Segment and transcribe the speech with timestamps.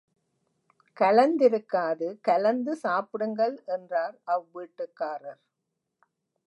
[0.97, 5.41] கலந்திருக்காது கலந்து சாப்பிடுங்கள் என்றார் அவ்வீட்டுக்காரர்.